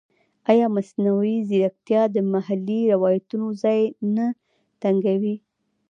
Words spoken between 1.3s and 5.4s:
ځیرکتیا د محلي روایتونو ځای نه تنګوي؟